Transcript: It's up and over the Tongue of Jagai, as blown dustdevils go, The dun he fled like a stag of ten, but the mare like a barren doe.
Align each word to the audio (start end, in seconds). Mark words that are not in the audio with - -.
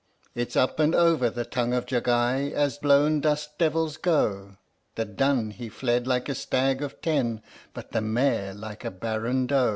It's 0.33 0.55
up 0.55 0.79
and 0.79 0.95
over 0.95 1.29
the 1.29 1.45
Tongue 1.45 1.75
of 1.75 1.85
Jagai, 1.85 2.51
as 2.53 2.79
blown 2.79 3.21
dustdevils 3.21 4.01
go, 4.01 4.57
The 4.95 5.05
dun 5.05 5.51
he 5.51 5.69
fled 5.69 6.07
like 6.07 6.27
a 6.27 6.33
stag 6.33 6.81
of 6.81 7.01
ten, 7.01 7.39
but 7.75 7.91
the 7.91 8.01
mare 8.01 8.55
like 8.55 8.83
a 8.83 8.89
barren 8.89 9.45
doe. 9.45 9.69